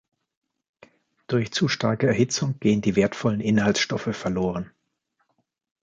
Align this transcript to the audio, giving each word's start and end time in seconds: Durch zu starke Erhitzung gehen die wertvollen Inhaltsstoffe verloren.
Durch 1.27 1.51
zu 1.51 1.67
starke 1.67 2.07
Erhitzung 2.07 2.57
gehen 2.59 2.81
die 2.81 2.95
wertvollen 2.95 3.39
Inhaltsstoffe 3.39 4.17
verloren. 4.17 4.71